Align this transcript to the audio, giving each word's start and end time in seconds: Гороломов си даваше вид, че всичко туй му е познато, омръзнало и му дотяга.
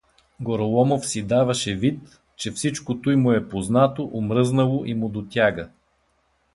Гороломов 0.39 1.05
си 1.07 1.21
даваше 1.23 1.75
вид, 1.75 2.21
че 2.35 2.51
всичко 2.51 3.01
туй 3.01 3.15
му 3.15 3.31
е 3.31 3.49
познато, 3.49 4.11
омръзнало 4.13 4.85
и 4.85 4.93
му 4.93 5.09
дотяга. 5.09 5.69